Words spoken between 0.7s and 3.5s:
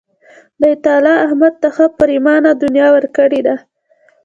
تعالی احمد ته ښه پرېمانه دنیا ورکړې